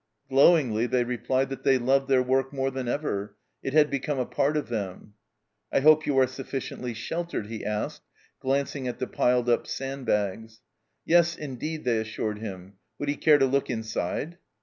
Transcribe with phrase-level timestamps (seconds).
[0.29, 4.25] Glowingly they replied that they loved their work more than ever; it had become a
[4.25, 5.13] part of them."
[5.71, 8.01] I hope you are sufficiently sheltered?" he asked,
[8.39, 10.61] glancing at the piled up sandbags.
[11.05, 12.77] Yes, indeed, they assured him.
[12.97, 14.39] Would lie care to look inside